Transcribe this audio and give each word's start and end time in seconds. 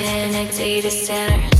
been 0.00 0.34
a 0.34 0.50
data 0.52 0.90
center. 0.90 1.59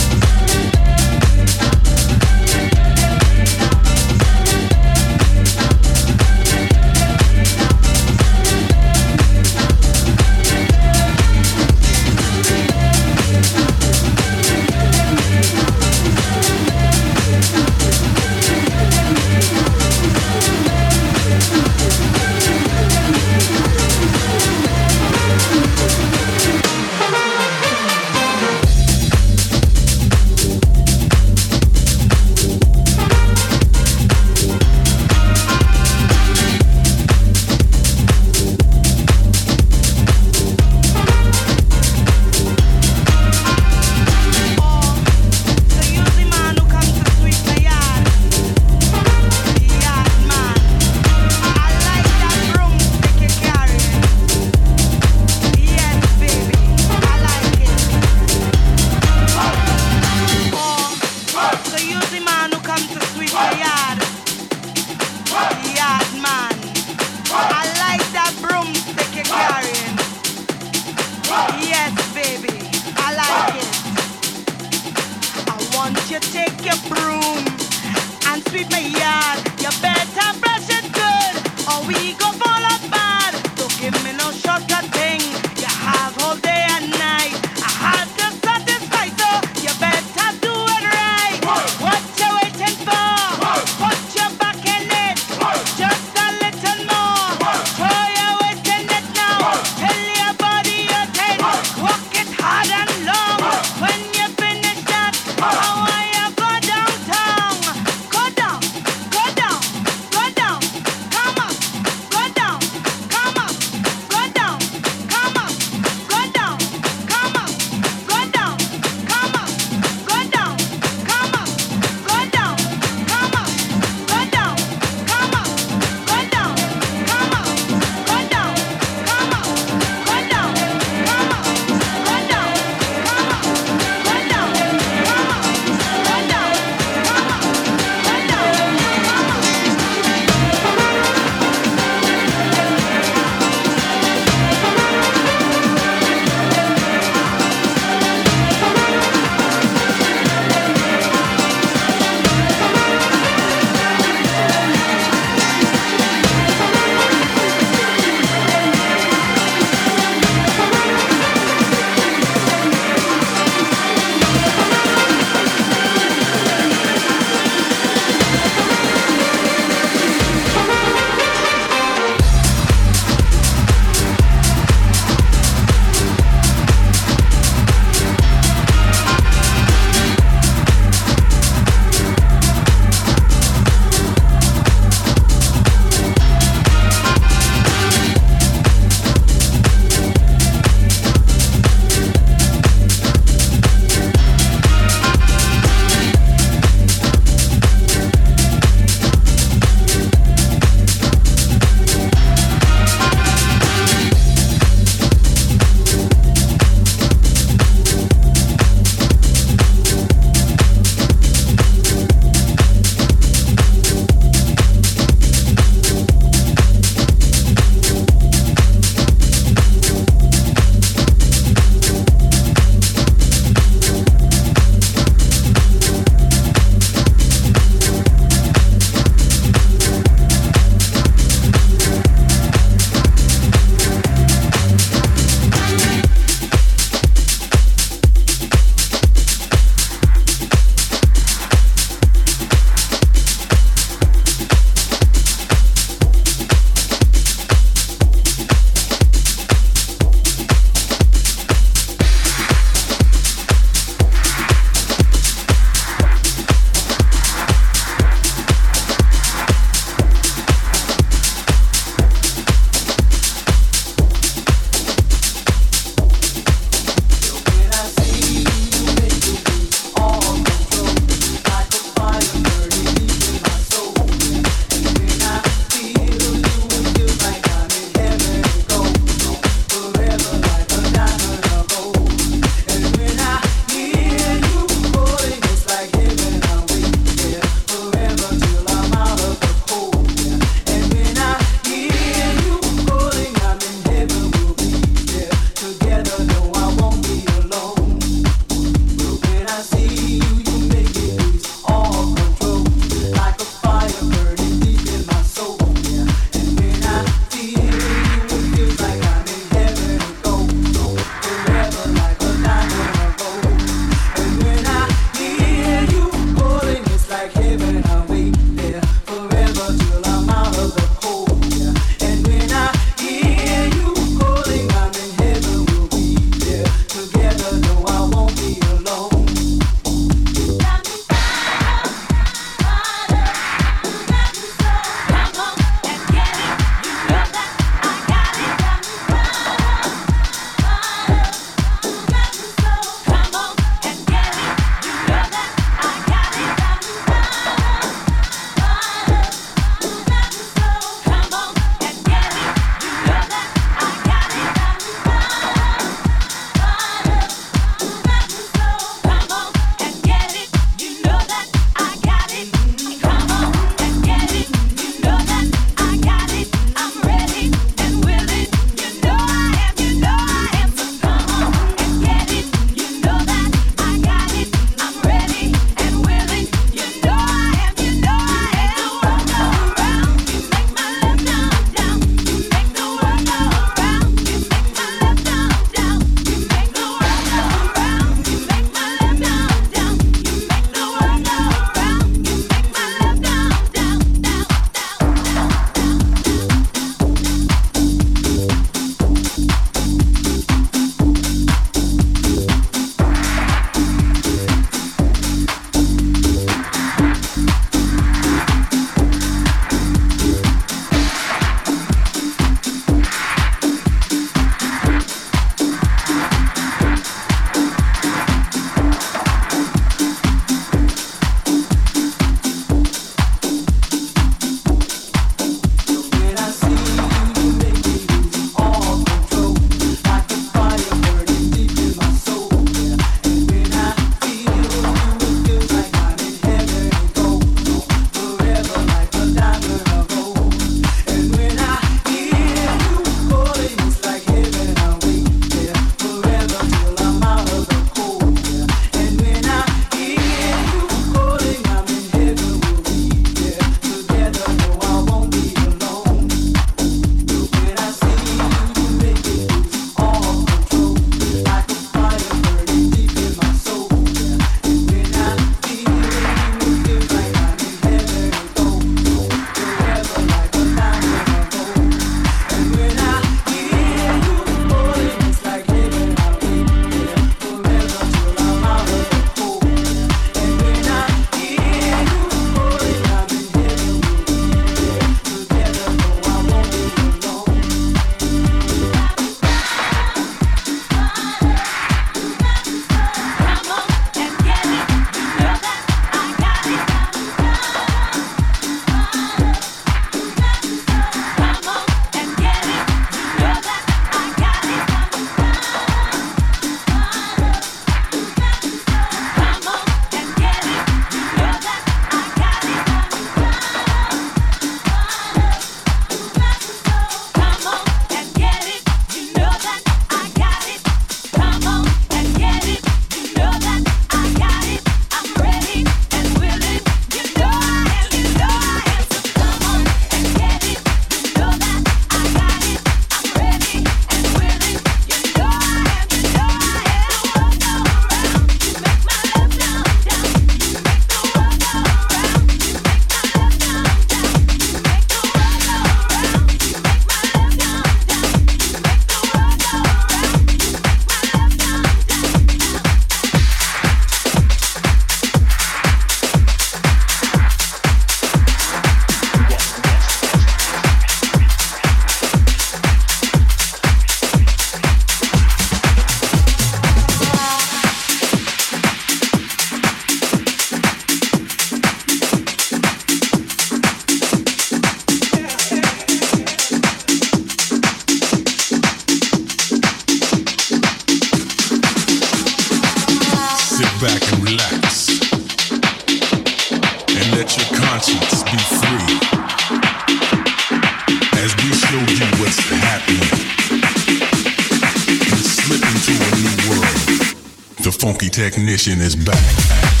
Technician 598.31 599.01
is 599.01 599.15
back. 599.15 600.00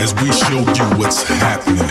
as 0.00 0.14
we 0.22 0.30
show 0.32 0.58
you 0.58 0.86
what's 0.98 1.22
happening 1.24 1.90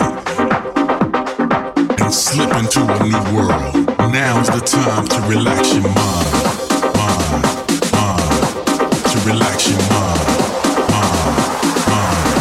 and 1.99 2.13
slip 2.13 2.53
into 2.55 2.79
a 2.81 2.99
new 3.03 3.21
world. 3.35 3.73
Now's 4.11 4.47
the 4.47 4.61
time 4.61 5.05
to 5.07 5.21
relax 5.27 5.73
your 5.73 5.83
mind, 5.83 5.95
mind, 6.95 7.43
mind, 7.91 8.47
to 9.11 9.17
relax 9.27 9.69
your 9.69 9.81
mind, 9.91 10.27
mind, 10.91 11.35
mind, 11.91 12.31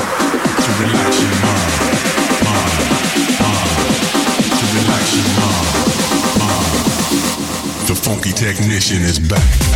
to 0.63 0.71
relax 0.83 1.11
your 1.23 1.35
mind, 1.45 1.75
mind, 2.47 2.79
mind, 3.43 3.71
to 4.59 4.65
relax 4.77 5.05
your 5.19 5.29
mind, 5.41 5.67
mind. 6.41 6.79
The 7.89 7.95
funky 7.97 8.33
technician 8.33 9.03
is 9.03 9.19
back. 9.19 9.76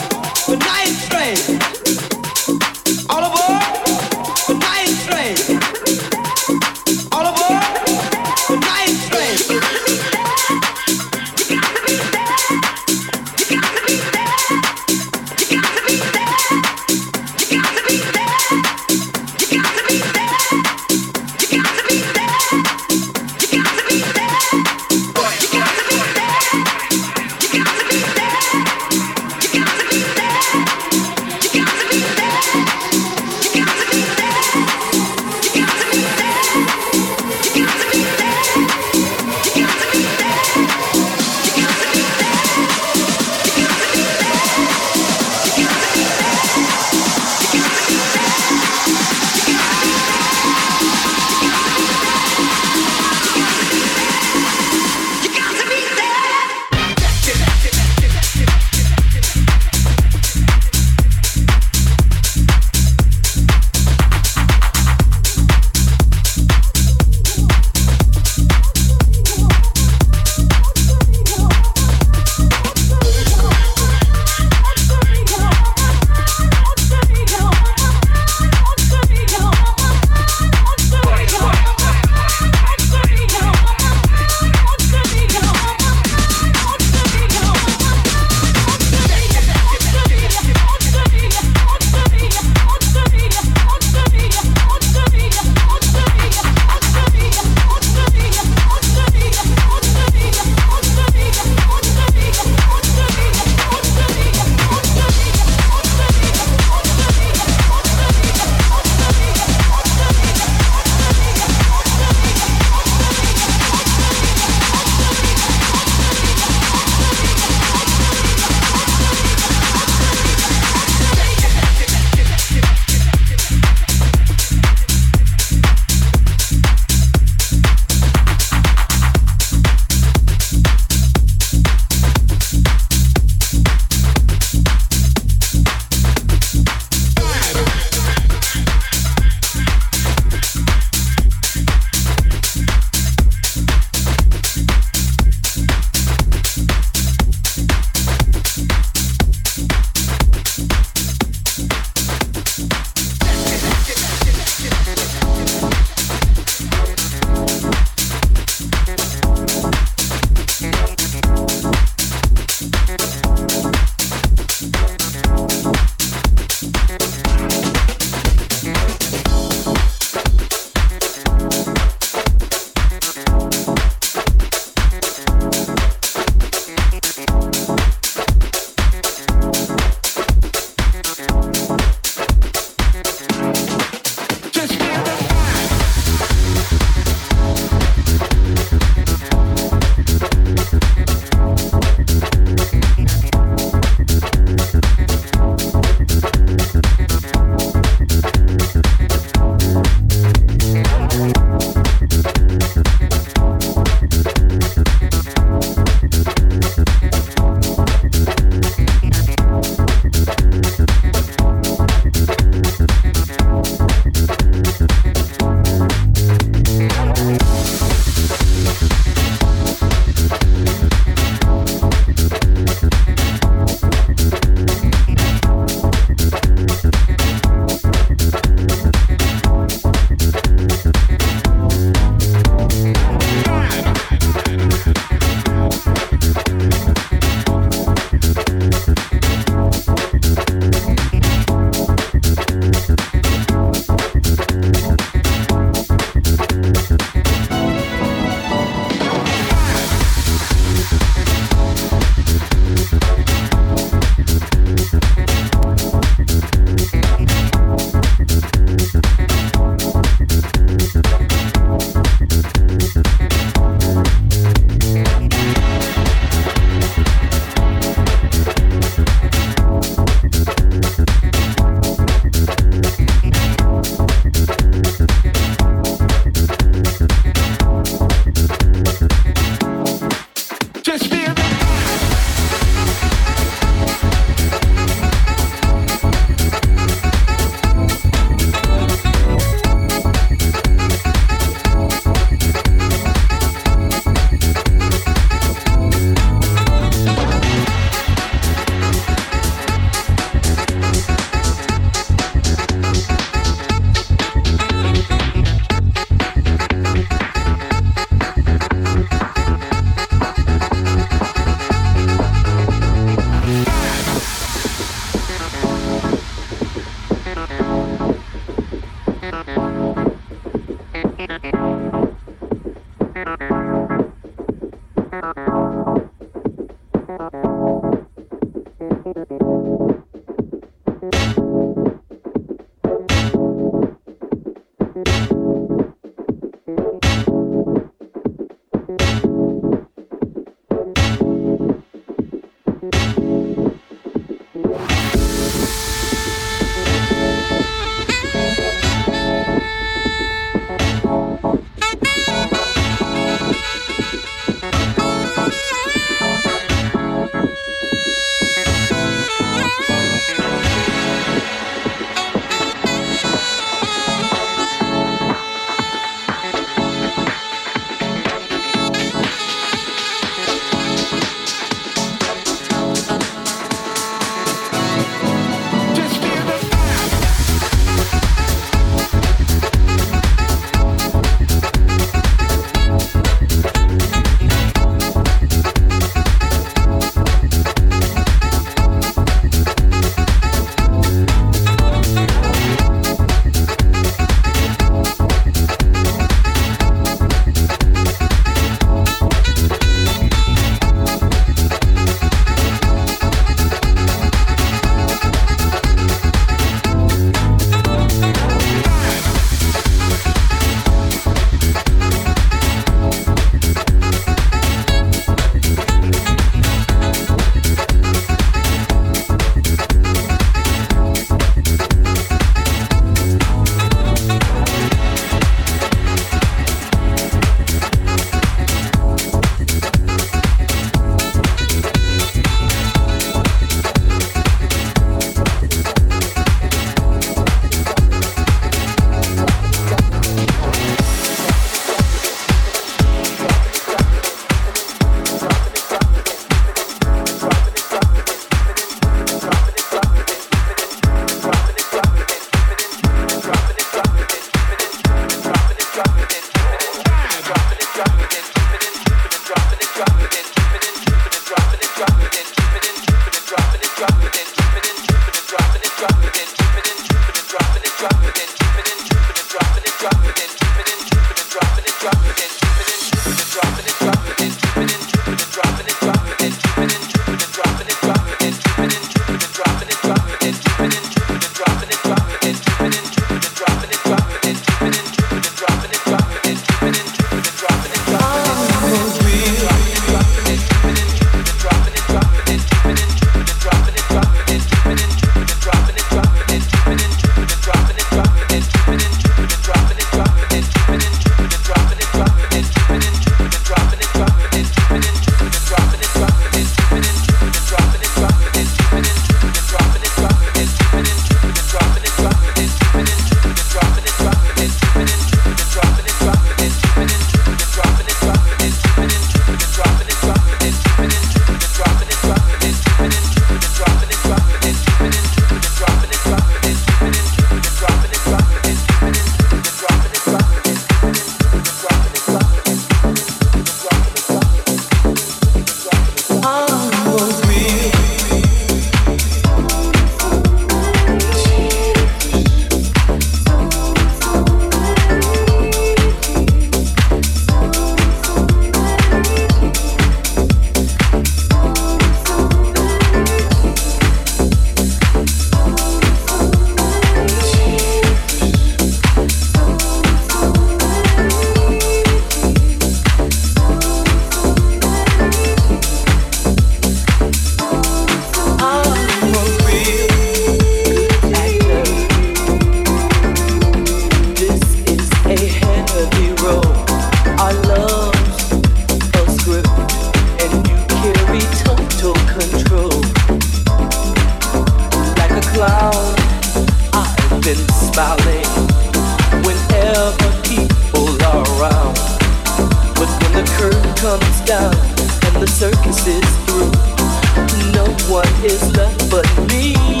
That 598.73 600.00